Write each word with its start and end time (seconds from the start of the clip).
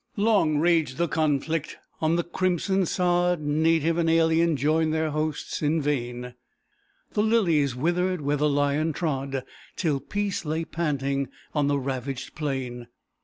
Long 0.17 0.57
raged 0.57 0.97
the 0.97 1.07
conflict; 1.07 1.77
on 2.01 2.15
the 2.15 2.23
crimson 2.23 2.87
sod 2.87 3.39
Native 3.39 3.99
and 3.99 4.09
alien 4.09 4.55
joined 4.57 4.95
their 4.95 5.11
hosts 5.11 5.61
in 5.61 5.79
vain; 5.79 6.33
The 7.11 7.21
lilies 7.21 7.75
withered 7.75 8.21
where 8.21 8.37
the 8.37 8.49
lion 8.49 8.93
trod, 8.93 9.43
Till 9.75 9.99
Peace 9.99 10.43
lay 10.43 10.65
panting 10.65 11.29
on 11.53 11.67
the 11.67 11.77
ravaged 11.77 12.33
plain. 12.33 12.87